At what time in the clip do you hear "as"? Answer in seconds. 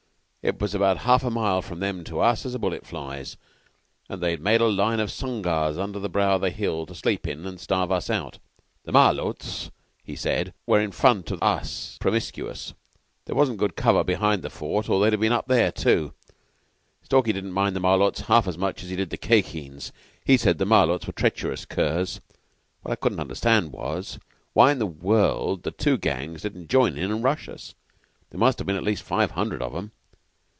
2.47-2.55, 18.47-18.57, 18.83-18.89